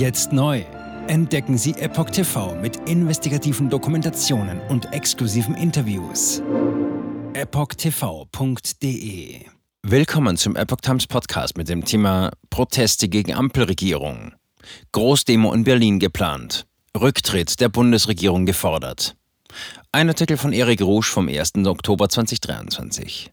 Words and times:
Jetzt 0.00 0.32
neu. 0.32 0.64
Entdecken 1.08 1.58
Sie 1.58 1.72
Epoch 1.72 2.08
TV 2.08 2.54
mit 2.54 2.88
investigativen 2.88 3.68
Dokumentationen 3.68 4.58
und 4.70 4.94
exklusiven 4.94 5.54
Interviews. 5.54 6.42
EpochTV.de 7.34 8.70
Willkommen 9.82 10.38
zum 10.38 10.56
Epoch 10.56 10.80
Times 10.80 11.06
Podcast 11.06 11.58
mit 11.58 11.68
dem 11.68 11.84
Thema 11.84 12.30
Proteste 12.48 13.10
gegen 13.10 13.34
Ampelregierung. 13.34 14.32
Großdemo 14.92 15.52
in 15.52 15.64
Berlin 15.64 15.98
geplant. 15.98 16.66
Rücktritt 16.98 17.60
der 17.60 17.68
Bundesregierung 17.68 18.46
gefordert. 18.46 19.16
Ein 19.92 20.08
Artikel 20.08 20.38
von 20.38 20.54
Erik 20.54 20.80
Rouge 20.80 21.08
vom 21.08 21.28
1. 21.28 21.56
Oktober 21.66 22.08
2023. 22.08 23.30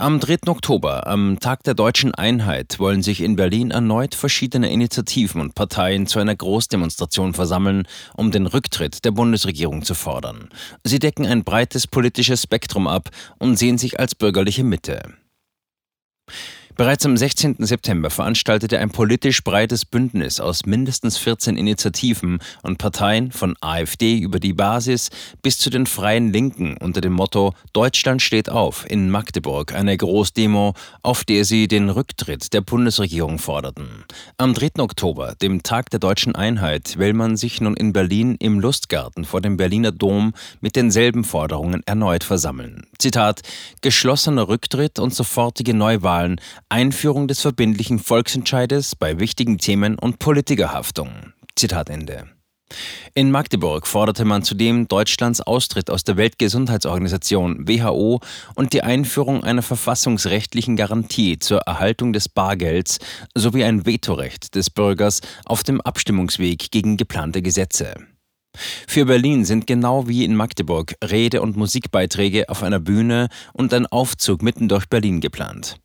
Am 0.00 0.18
3. 0.18 0.48
Oktober, 0.48 1.06
am 1.08 1.40
Tag 1.40 1.62
der 1.64 1.74
deutschen 1.74 2.14
Einheit, 2.14 2.78
wollen 2.78 3.02
sich 3.02 3.20
in 3.20 3.36
Berlin 3.36 3.70
erneut 3.70 4.14
verschiedene 4.14 4.72
Initiativen 4.72 5.42
und 5.42 5.54
Parteien 5.54 6.06
zu 6.06 6.18
einer 6.20 6.34
Großdemonstration 6.34 7.34
versammeln, 7.34 7.86
um 8.16 8.30
den 8.30 8.46
Rücktritt 8.46 9.04
der 9.04 9.10
Bundesregierung 9.10 9.82
zu 9.82 9.92
fordern. 9.92 10.48
Sie 10.84 11.00
decken 11.00 11.26
ein 11.26 11.44
breites 11.44 11.86
politisches 11.86 12.44
Spektrum 12.44 12.86
ab 12.86 13.10
und 13.38 13.58
sehen 13.58 13.76
sich 13.76 14.00
als 14.00 14.14
bürgerliche 14.14 14.64
Mitte. 14.64 15.02
Bereits 16.76 17.04
am 17.04 17.16
16. 17.16 17.56
September 17.58 18.10
veranstaltete 18.10 18.78
ein 18.78 18.90
politisch 18.90 19.42
breites 19.42 19.84
Bündnis 19.84 20.40
aus 20.40 20.64
mindestens 20.66 21.18
14 21.18 21.56
Initiativen 21.56 22.38
und 22.62 22.78
Parteien 22.78 23.32
von 23.32 23.56
AfD 23.60 24.18
über 24.18 24.38
die 24.38 24.52
Basis 24.52 25.10
bis 25.42 25.58
zu 25.58 25.68
den 25.68 25.86
Freien 25.86 26.32
Linken 26.32 26.76
unter 26.78 27.00
dem 27.00 27.12
Motto 27.12 27.54
Deutschland 27.72 28.22
steht 28.22 28.48
auf 28.48 28.88
in 28.88 29.10
Magdeburg 29.10 29.74
eine 29.74 29.96
Großdemo, 29.96 30.74
auf 31.02 31.24
der 31.24 31.44
sie 31.44 31.68
den 31.68 31.90
Rücktritt 31.90 32.52
der 32.52 32.60
Bundesregierung 32.60 33.38
forderten. 33.38 34.04
Am 34.38 34.54
3. 34.54 34.78
Oktober, 34.78 35.34
dem 35.42 35.62
Tag 35.62 35.90
der 35.90 36.00
deutschen 36.00 36.34
Einheit, 36.34 36.98
will 36.98 37.12
man 37.12 37.36
sich 37.36 37.60
nun 37.60 37.76
in 37.76 37.92
Berlin 37.92 38.36
im 38.38 38.60
Lustgarten 38.60 39.24
vor 39.24 39.40
dem 39.40 39.56
Berliner 39.56 39.92
Dom 39.92 40.32
mit 40.60 40.76
denselben 40.76 41.24
Forderungen 41.24 41.82
erneut 41.84 42.24
versammeln. 42.24 42.86
Zitat: 42.98 43.42
Geschlossener 43.80 44.48
Rücktritt 44.48 44.98
und 44.98 45.14
sofortige 45.14 45.74
Neuwahlen 45.74 46.40
Einführung 46.70 47.26
des 47.26 47.40
verbindlichen 47.40 47.98
Volksentscheides 47.98 48.94
bei 48.94 49.18
wichtigen 49.18 49.58
Themen 49.58 49.98
und 49.98 50.20
Politikerhaftung. 50.20 51.10
Zitat 51.56 51.90
Ende. 51.90 52.28
In 53.14 53.32
Magdeburg 53.32 53.88
forderte 53.88 54.24
man 54.24 54.44
zudem 54.44 54.86
Deutschlands 54.86 55.40
Austritt 55.40 55.90
aus 55.90 56.04
der 56.04 56.16
Weltgesundheitsorganisation 56.16 57.66
WHO 57.66 58.20
und 58.54 58.72
die 58.72 58.82
Einführung 58.82 59.42
einer 59.42 59.62
verfassungsrechtlichen 59.62 60.76
Garantie 60.76 61.40
zur 61.40 61.58
Erhaltung 61.62 62.12
des 62.12 62.28
Bargelds 62.28 63.00
sowie 63.34 63.64
ein 63.64 63.84
Vetorecht 63.84 64.54
des 64.54 64.70
Bürgers 64.70 65.22
auf 65.44 65.64
dem 65.64 65.80
Abstimmungsweg 65.80 66.70
gegen 66.70 66.96
geplante 66.96 67.42
Gesetze. 67.42 67.94
Für 68.86 69.06
Berlin 69.06 69.44
sind 69.44 69.66
genau 69.66 70.06
wie 70.06 70.24
in 70.24 70.36
Magdeburg 70.36 70.94
Rede- 71.02 71.42
und 71.42 71.56
Musikbeiträge 71.56 72.48
auf 72.48 72.62
einer 72.62 72.80
Bühne 72.80 73.28
und 73.52 73.74
ein 73.74 73.86
Aufzug 73.86 74.42
mitten 74.42 74.68
durch 74.68 74.86
Berlin 74.86 75.20
geplant. 75.20 75.80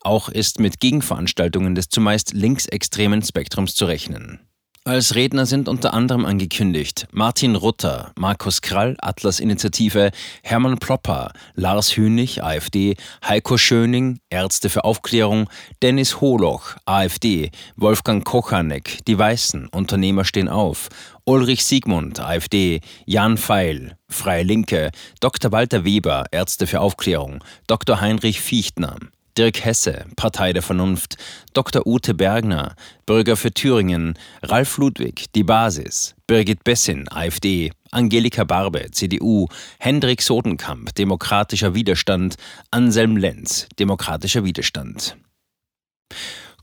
Auch 0.00 0.28
ist 0.28 0.60
mit 0.60 0.80
Gegenveranstaltungen 0.80 1.74
des 1.74 1.88
zumeist 1.88 2.32
linksextremen 2.32 3.22
Spektrums 3.22 3.74
zu 3.74 3.84
rechnen. 3.84 4.40
Als 4.84 5.14
Redner 5.14 5.44
sind 5.44 5.68
unter 5.68 5.92
anderem 5.92 6.24
angekündigt 6.24 7.06
Martin 7.12 7.54
Rutter, 7.54 8.12
Markus 8.16 8.62
Krall, 8.62 8.96
Atlas 9.02 9.38
Initiative, 9.38 10.10
Hermann 10.42 10.78
Plopper, 10.78 11.34
Lars 11.54 11.98
Hünig, 11.98 12.42
AfD, 12.42 12.96
Heiko 13.22 13.58
Schöning, 13.58 14.20
Ärzte 14.30 14.70
für 14.70 14.84
Aufklärung, 14.84 15.50
Dennis 15.82 16.22
Holoch, 16.22 16.76
AfD, 16.86 17.50
Wolfgang 17.76 18.24
Kochanek, 18.24 19.04
Die 19.04 19.18
Weißen, 19.18 19.68
Unternehmer 19.68 20.24
stehen 20.24 20.48
auf, 20.48 20.88
Ulrich 21.24 21.62
Siegmund, 21.66 22.18
AfD, 22.18 22.80
Jan 23.04 23.36
Feil, 23.36 23.98
Freie 24.08 24.44
Linke, 24.44 24.92
Dr. 25.20 25.52
Walter 25.52 25.84
Weber, 25.84 26.24
Ärzte 26.32 26.66
für 26.66 26.80
Aufklärung, 26.80 27.44
Dr. 27.66 28.00
Heinrich 28.00 28.40
Fichtner, 28.40 28.96
Dirk 29.40 29.64
Hesse, 29.64 30.04
Partei 30.16 30.52
der 30.52 30.60
Vernunft, 30.60 31.16
Dr. 31.54 31.86
Ute 31.86 32.12
Bergner, 32.12 32.74
Bürger 33.06 33.38
für 33.38 33.50
Thüringen, 33.50 34.18
Ralf 34.42 34.76
Ludwig, 34.76 35.32
Die 35.32 35.44
Basis, 35.44 36.14
Birgit 36.26 36.62
Bessin, 36.62 37.08
AfD, 37.08 37.72
Angelika 37.90 38.44
Barbe, 38.44 38.90
CDU, 38.90 39.46
Hendrik 39.78 40.20
Sodenkamp, 40.20 40.94
Demokratischer 40.94 41.74
Widerstand, 41.74 42.34
Anselm 42.70 43.16
Lenz, 43.16 43.66
Demokratischer 43.78 44.44
Widerstand. 44.44 45.16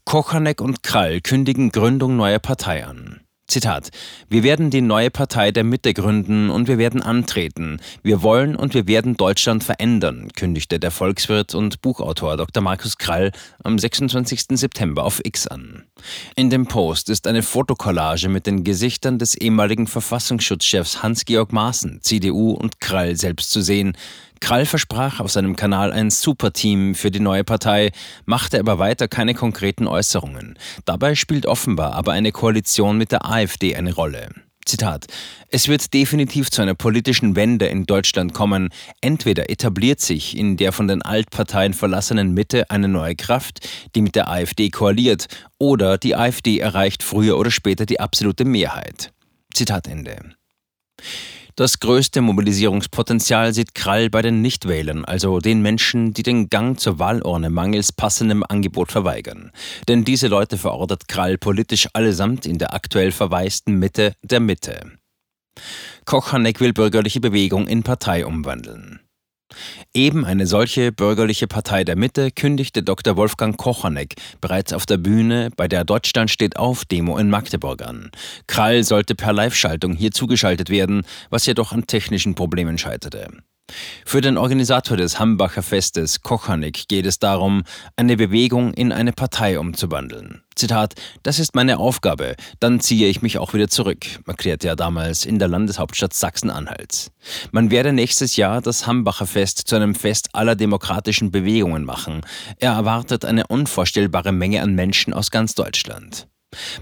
Kochanek 0.06 0.62
und 0.62 0.84
Krall 0.84 1.22
kündigen 1.22 1.72
Gründung 1.72 2.16
neuer 2.16 2.38
Partei 2.38 2.86
an. 2.86 3.22
Zitat. 3.48 3.92
Wir 4.30 4.44
werden 4.44 4.70
die 4.70 4.82
neue 4.82 5.10
Partei 5.10 5.52
der 5.52 5.64
Mitte 5.64 5.94
gründen 5.94 6.50
und 6.50 6.68
wir 6.68 6.78
werden 6.78 7.02
antreten. 7.02 7.80
Wir 8.04 8.22
wollen 8.22 8.58
und 8.58 8.74
wir 8.74 8.88
werden 8.88 9.16
Deutschland 9.16 9.64
verändern, 9.64 10.30
kündigte 10.36 10.80
der 10.80 10.92
Volkswirt 10.92 11.56
und 11.56 11.82
Buchautor 11.82 12.36
Dr. 12.36 12.62
Markus 12.62 12.98
Krall 12.98 13.32
am 13.64 13.80
26. 13.80 14.58
September 14.60 15.06
auf 15.06 15.22
X 15.24 15.48
an. 15.48 15.84
In 16.36 16.50
dem 16.50 16.68
Post 16.68 17.10
ist 17.10 17.26
eine 17.26 17.42
Fotokollage 17.42 18.28
mit 18.28 18.48
den 18.48 18.66
Gesichtern 18.66 19.18
des 19.18 19.36
ehemaligen 19.36 19.88
Verfassungsschutzchefs 19.88 21.02
Hans-Georg 21.02 21.54
Maaßen, 21.54 22.02
CDU 22.02 22.52
und 22.52 22.82
Krall 22.82 23.16
selbst 23.16 23.52
zu 23.52 23.62
sehen, 23.62 23.96
Krall 24.40 24.66
versprach 24.66 25.20
auf 25.20 25.32
seinem 25.32 25.56
Kanal 25.56 25.92
ein 25.92 26.10
Superteam 26.10 26.96
für 26.96 27.12
die 27.12 27.20
neue 27.20 27.44
Partei, 27.44 27.92
machte 28.26 28.60
aber 28.60 28.80
weiter 28.80 29.08
keine 29.08 29.34
konkreten 29.34 29.88
Äußerungen. 29.88 30.58
Dabei 30.86 31.16
spielt 31.16 31.46
offenbar 31.46 31.94
aber 31.94 32.14
eine 32.14 32.32
Koalition 32.32 32.98
mit 32.98 33.12
der 33.12 33.26
AfD 33.26 33.76
eine 33.76 33.94
Rolle. 33.94 34.30
Zitat. 34.68 35.06
Es 35.50 35.68
wird 35.68 35.94
definitiv 35.94 36.52
zu 36.52 36.62
einer 36.62 36.76
politischen 36.76 37.36
Wende 37.36 37.68
in 37.68 37.86
Deutschland 37.86 38.34
kommen. 38.34 38.70
Entweder 39.02 39.50
etabliert 39.50 40.02
sich 40.02 40.38
in 40.38 40.58
der 40.58 40.74
von 40.74 40.88
den 40.88 41.02
Altparteien 41.02 41.74
verlassenen 41.74 42.34
Mitte 42.34 42.70
eine 42.70 42.88
neue 42.88 43.16
Kraft, 43.16 43.68
die 43.96 44.02
mit 44.02 44.16
der 44.16 44.30
AfD 44.30 44.70
koaliert, 44.70 45.28
oder 45.58 45.98
die 45.98 46.16
AfD 46.16 46.60
erreicht 46.60 47.02
früher 47.02 47.38
oder 47.38 47.52
später 47.52 47.86
die 47.86 48.00
absolute 48.00 48.46
Mehrheit. 48.46 49.12
Zitat 49.54 49.88
Ende. 49.88 50.18
Das 51.58 51.80
größte 51.80 52.22
Mobilisierungspotenzial 52.22 53.52
sieht 53.52 53.74
Krall 53.74 54.12
bei 54.12 54.22
den 54.22 54.44
Nichtwählern, 54.44 55.06
also 55.06 55.40
den 55.40 55.64
Menschen, 55.64 56.14
die 56.14 56.22
den 56.22 56.50
Gang 56.50 56.80
zur 56.80 57.00
Wahlurne 57.00 57.50
mangels 57.50 57.92
passendem 57.92 58.44
Angebot 58.48 58.92
verweigern. 58.92 59.52
Denn 59.88 60.04
diese 60.04 60.28
Leute 60.28 60.60
verordert 60.60 61.08
Krall 61.08 61.40
politisch 61.40 61.88
allesamt 61.94 62.46
in 62.46 62.60
der 62.60 62.76
aktuell 62.76 63.12
verwaisten 63.12 63.80
Mitte 63.80 64.14
der 64.22 64.40
Mitte. 64.40 65.00
Kochanek 66.06 66.60
will 66.60 66.74
bürgerliche 66.74 67.22
Bewegung 67.22 67.68
in 67.68 67.82
Partei 67.82 68.28
umwandeln. 68.28 69.00
Eben 69.94 70.26
eine 70.26 70.46
solche 70.46 70.92
bürgerliche 70.92 71.48
Partei 71.48 71.84
der 71.84 71.96
Mitte 71.96 72.32
kündigte 72.32 72.84
Dr. 72.84 73.18
Wolfgang 73.18 73.58
Kochanek 73.58 74.16
bereits 74.42 74.74
auf 74.74 74.86
der 74.86 74.98
Bühne 74.98 75.50
bei 75.56 75.68
der 75.68 75.86
Deutschland 75.86 76.30
steht 76.30 76.58
auf 76.58 76.86
Demo 76.86 77.18
in 77.18 77.30
Magdeburg 77.30 77.82
an. 77.82 78.12
Krall 78.48 78.84
sollte 78.84 79.16
per 79.16 79.34
Live-Schaltung 79.34 79.96
hier 79.96 80.12
zugeschaltet 80.12 80.70
werden, 80.70 81.04
was 81.30 81.46
jedoch 81.46 81.72
an 81.72 81.88
technischen 81.88 82.36
Problemen 82.36 82.78
scheiterte. 82.78 83.28
Für 84.06 84.22
den 84.22 84.38
Organisator 84.38 84.98
des 84.98 85.20
Hambacher 85.20 85.62
Festes, 85.62 86.22
Kochanik, 86.22 86.88
geht 86.88 87.06
es 87.06 87.20
darum, 87.20 87.64
eine 87.96 88.16
Bewegung 88.16 88.74
in 88.74 88.92
eine 88.92 89.12
Partei 89.12 89.60
umzuwandeln. 89.60 90.44
Zitat, 90.56 90.96
das 91.24 91.40
ist 91.40 91.56
meine 91.56 91.78
Aufgabe, 91.78 92.36
dann 92.60 92.80
ziehe 92.80 93.08
ich 93.08 93.22
mich 93.22 93.38
auch 93.38 93.54
wieder 93.54 93.68
zurück, 93.68 94.06
erklärte 94.26 94.68
er 94.68 94.76
damals 94.76 95.26
in 95.26 95.40
der 95.40 95.50
Landeshauptstadt 95.50 96.14
Sachsen-Anhalt. 96.14 97.12
Man 97.52 97.70
werde 97.70 97.94
nächstes 97.94 98.38
Jahr 98.38 98.62
das 98.62 98.88
Hambacher 98.88 99.28
Fest 99.28 99.64
zu 99.66 99.76
einem 99.76 99.94
Fest 99.94 100.30
aller 100.34 100.56
demokratischen 100.56 101.32
Bewegungen 101.32 101.84
machen. 101.84 102.22
Er 102.60 102.72
erwartet 102.72 103.26
eine 103.26 103.48
unvorstellbare 103.48 104.32
Menge 104.32 104.62
an 104.62 104.74
Menschen 104.74 105.14
aus 105.14 105.32
ganz 105.32 105.54
Deutschland. 105.54 106.28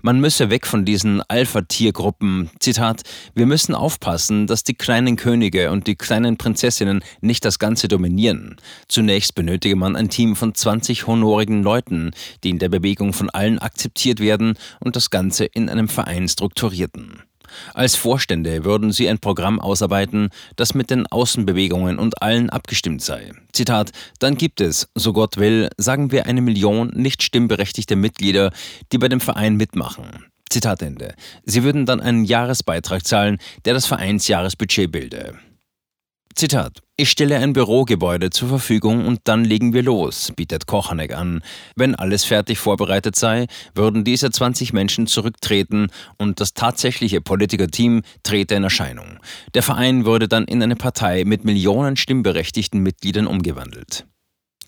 Man 0.02 0.20
müsse 0.20 0.50
weg 0.50 0.68
von 0.68 0.86
diesen 0.86 1.22
Alpha-Tiergruppen. 1.22 2.50
Zitat: 2.60 3.02
Wir 3.34 3.46
müssen 3.46 3.74
aufpassen, 3.74 4.46
dass 4.48 4.64
die 4.64 4.76
kleinen 4.76 5.16
Könige 5.16 5.72
und 5.72 5.88
die 5.88 5.96
kleinen 5.96 6.38
Prinzessinnen 6.38 7.04
nicht 7.22 7.44
das 7.46 7.58
Ganze 7.60 7.88
dominieren. 7.88 8.58
Zunächst 8.88 9.36
benötige 9.36 9.76
man 9.76 9.96
ein 9.96 10.10
Team 10.10 10.36
von 10.36 10.54
20 10.54 11.08
honorigen 11.08 11.64
Leuten, 11.64 12.12
die 12.44 12.52
in 12.52 12.60
der 12.60 12.70
Bewegung 12.70 13.14
von 13.14 13.30
allen 13.30 13.60
akzeptiert 13.60 14.20
werden 14.20 14.58
und 14.80 14.96
das 14.96 15.10
Ganze 15.10 15.46
in 15.46 15.70
einem 15.70 15.88
Verein 15.88 16.28
strukturierten. 16.28 17.24
Als 17.74 17.96
Vorstände 17.96 18.64
würden 18.66 18.92
sie 18.92 19.10
ein 19.10 19.20
Programm 19.20 19.60
ausarbeiten, 19.60 20.30
das 20.56 20.74
mit 20.74 20.90
den 20.90 21.08
Außenbewegungen 21.08 22.00
und 22.00 22.22
allen 22.22 22.50
abgestimmt 22.50 23.02
sei. 23.02 23.32
Zitat, 23.54 23.92
dann 24.20 24.38
gibt 24.38 24.62
es, 24.62 24.90
so 24.96 25.14
Gott 25.14 25.38
will, 25.38 25.70
sagen 25.78 26.12
wir 26.12 26.26
eine 26.26 26.42
Million 26.42 26.92
nicht 26.94 27.24
stimmberechtigte 27.24 27.96
Mitglieder, 27.96 28.52
die 28.92 28.98
bei 28.98 29.10
dem 29.10 29.20
Verein 29.20 29.56
mitmachen. 29.56 30.26
Zitat 30.50 30.82
Ende. 30.82 31.16
Sie 31.44 31.64
würden 31.64 31.86
dann 31.86 32.00
einen 32.00 32.24
Jahresbeitrag 32.24 33.06
zahlen, 33.06 33.40
der 33.66 33.74
das 33.74 33.86
Vereinsjahresbudget 33.88 34.92
bilde. 34.92 35.36
Zitat. 36.36 36.82
Ich 36.98 37.10
stelle 37.10 37.38
ein 37.38 37.54
Bürogebäude 37.54 38.30
zur 38.30 38.50
Verfügung 38.50 39.06
und 39.08 39.22
dann 39.24 39.46
legen 39.46 39.72
wir 39.72 39.84
los, 39.84 40.34
bietet 40.36 40.68
Kochanek 40.68 41.16
an. 41.16 41.42
Wenn 41.78 41.96
alles 41.96 42.26
fertig 42.26 42.60
vorbereitet 42.60 43.16
sei, 43.16 43.48
würden 43.74 44.04
diese 44.04 44.30
20 44.32 44.74
Menschen 44.74 45.08
zurücktreten 45.08 45.88
und 46.18 46.42
das 46.42 46.54
tatsächliche 46.54 47.22
Politikerteam 47.22 48.02
trete 48.24 48.56
in 48.56 48.64
Erscheinung. 48.64 49.20
Der 49.54 49.64
Verein 49.64 50.04
würde 50.04 50.28
dann 50.28 50.44
in 50.44 50.62
eine 50.62 50.76
Partei 50.76 51.24
mit 51.26 51.46
Millionen 51.46 51.96
stimmberechtigten 51.96 52.82
Mitgliedern 52.82 53.28
umgewandelt. 53.28 54.06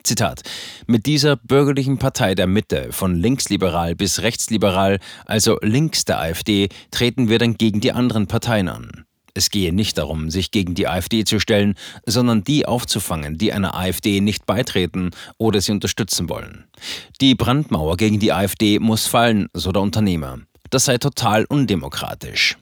Zitat. 0.04 0.44
Mit 0.86 1.06
dieser 1.06 1.36
bürgerlichen 1.36 1.98
Partei 1.98 2.34
der 2.34 2.48
Mitte, 2.48 2.94
von 2.94 3.14
linksliberal 3.14 3.94
bis 3.94 4.22
rechtsliberal, 4.22 5.00
also 5.26 5.58
links 5.62 6.06
der 6.06 6.22
AfD, 6.22 6.70
treten 6.92 7.28
wir 7.28 7.40
dann 7.40 7.58
gegen 7.58 7.82
die 7.82 7.92
anderen 7.92 8.28
Parteien 8.28 8.70
an. 8.70 9.07
Es 9.38 9.52
gehe 9.52 9.72
nicht 9.72 10.00
darum, 10.00 10.32
sich 10.32 10.50
gegen 10.50 10.74
die 10.74 10.88
AfD 10.88 11.24
zu 11.24 11.40
stellen, 11.40 11.76
sondern 12.08 12.44
die 12.44 12.66
aufzufangen, 12.66 13.38
die 13.38 13.54
einer 13.54 13.76
AfD 13.76 14.20
nicht 14.20 14.48
beitreten 14.48 15.12
oder 15.38 15.62
sie 15.62 15.72
unterstützen 15.72 16.28
wollen. 16.28 16.66
Die 17.22 17.36
Brandmauer 17.36 17.98
gegen 17.98 18.18
die 18.20 18.34
AfD 18.34 18.80
muss 18.80 19.06
fallen, 19.06 19.48
so 19.54 19.72
der 19.72 19.84
Unternehmer. 19.84 20.40
Das 20.72 20.86
sei 20.86 20.98
total 20.98 21.46
undemokratisch. 21.46 22.58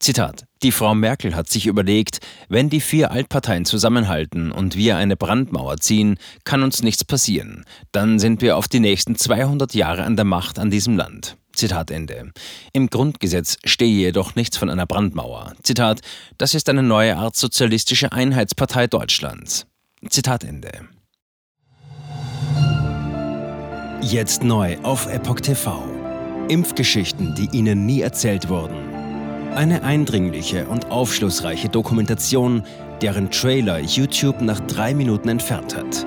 Zitat. 0.00 0.44
Die 0.64 0.72
Frau 0.72 0.92
Merkel 0.92 1.36
hat 1.36 1.48
sich 1.48 1.66
überlegt, 1.66 2.18
wenn 2.48 2.68
die 2.68 2.80
vier 2.80 3.12
Altparteien 3.12 3.64
zusammenhalten 3.64 4.50
und 4.50 4.74
wir 4.74 4.96
eine 4.96 5.16
Brandmauer 5.16 5.76
ziehen, 5.76 6.18
kann 6.42 6.64
uns 6.64 6.82
nichts 6.82 7.04
passieren. 7.04 7.64
Dann 7.92 8.18
sind 8.18 8.42
wir 8.42 8.56
auf 8.56 8.66
die 8.66 8.80
nächsten 8.80 9.14
200 9.14 9.72
Jahre 9.72 10.02
an 10.02 10.16
der 10.16 10.24
Macht 10.24 10.58
an 10.58 10.70
diesem 10.70 10.96
Land. 10.96 11.36
Zitat 11.54 11.90
Ende. 11.90 12.32
Im 12.72 12.88
Grundgesetz 12.90 13.56
stehe 13.64 13.94
jedoch 13.94 14.34
nichts 14.34 14.56
von 14.56 14.70
einer 14.70 14.86
Brandmauer. 14.86 15.54
Zitat, 15.62 16.00
das 16.38 16.54
ist 16.54 16.68
eine 16.68 16.82
neue 16.82 17.16
Art 17.16 17.36
sozialistische 17.36 18.12
Einheitspartei 18.12 18.86
Deutschlands. 18.86 19.66
Zitat 20.08 20.44
Ende. 20.44 20.70
Jetzt 24.02 24.44
neu 24.44 24.76
auf 24.82 25.06
Epoch 25.06 25.40
TV. 25.40 25.82
Impfgeschichten, 26.48 27.34
die 27.34 27.48
Ihnen 27.56 27.86
nie 27.86 28.02
erzählt 28.02 28.48
wurden. 28.48 28.76
Eine 29.54 29.82
eindringliche 29.82 30.66
und 30.66 30.90
aufschlussreiche 30.90 31.68
Dokumentation, 31.68 32.64
deren 33.00 33.30
Trailer 33.30 33.78
YouTube 33.78 34.42
nach 34.42 34.60
drei 34.60 34.94
Minuten 34.94 35.28
entfernt 35.28 35.74
hat. 35.76 36.06